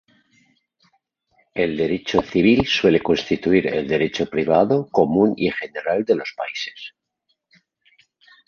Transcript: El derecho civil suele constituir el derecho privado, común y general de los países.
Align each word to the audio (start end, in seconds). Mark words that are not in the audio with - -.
El 1.53 1.77
derecho 1.77 2.23
civil 2.23 2.65
suele 2.65 3.01
constituir 3.03 3.67
el 3.67 3.87
derecho 3.87 4.25
privado, 4.27 4.89
común 4.89 5.35
y 5.37 5.51
general 5.51 6.03
de 6.05 6.15
los 6.15 6.33
países. 6.35 6.95